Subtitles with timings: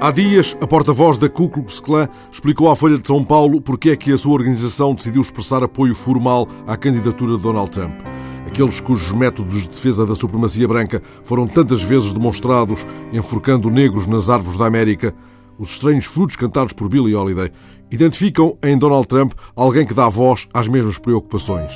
[0.00, 3.90] Há dias, a porta-voz da Ku Klux Klan explicou à Folha de São Paulo porque
[3.90, 8.00] é que a sua organização decidiu expressar apoio formal à candidatura de Donald Trump.
[8.46, 14.30] Aqueles cujos métodos de defesa da supremacia branca foram tantas vezes demonstrados enforcando negros nas
[14.30, 15.12] árvores da América,
[15.58, 17.50] os estranhos frutos cantados por Billy Holiday
[17.90, 21.72] identificam em Donald Trump alguém que dá voz às mesmas preocupações.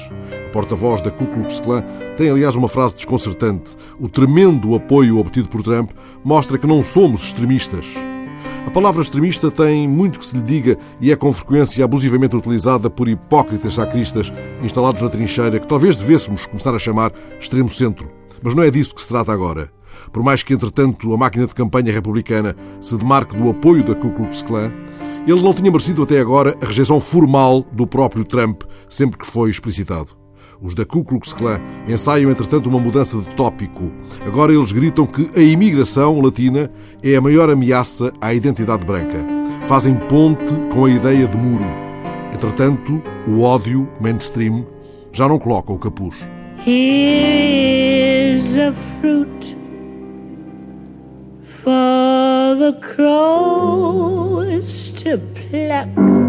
[0.47, 1.83] A porta-voz da Ku Klux Klan
[2.17, 3.77] tem, aliás, uma frase desconcertante.
[3.99, 5.91] O tremendo apoio obtido por Trump
[6.23, 7.87] mostra que não somos extremistas.
[8.67, 12.89] A palavra extremista tem muito que se lhe diga e é com frequência abusivamente utilizada
[12.89, 18.11] por hipócritas sacristas instalados na trincheira que talvez devêssemos começar a chamar extremo centro.
[18.41, 19.71] Mas não é disso que se trata agora.
[20.13, 24.11] Por mais que, entretanto, a máquina de campanha republicana se demarque do apoio da Ku
[24.13, 24.73] Klux Klan,
[25.27, 29.51] ele não tinha merecido até agora a rejeição formal do próprio Trump, sempre que foi
[29.51, 30.22] explicitado.
[30.61, 33.91] Os da Ku Klux Klan ensaiam, entretanto, uma mudança de tópico.
[34.27, 36.71] Agora eles gritam que a imigração latina
[37.03, 39.19] é a maior ameaça à identidade branca.
[39.67, 41.65] Fazem ponte com a ideia de muro.
[42.33, 44.67] Entretanto, o ódio mainstream
[45.13, 46.17] já não coloca o capuz.
[46.67, 49.57] Here's a fruit
[51.43, 56.23] for the crows to pluck.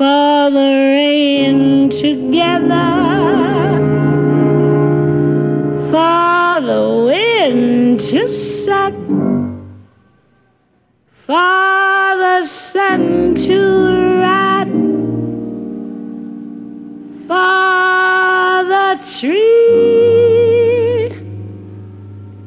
[0.00, 0.99] for the
[2.00, 2.92] together,
[5.90, 8.94] for the wind to suck,
[11.12, 13.58] for the sun to
[14.22, 14.68] rot,
[17.28, 19.50] for the tree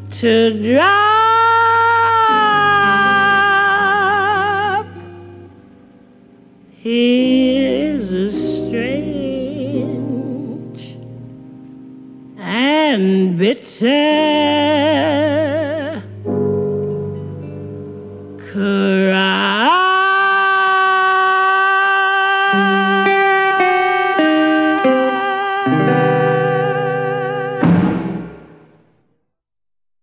[0.10, 1.14] to drop.
[6.82, 8.30] Here's a
[9.74, 10.98] strange
[12.38, 13.90] and bitter
[18.38, 19.03] cry.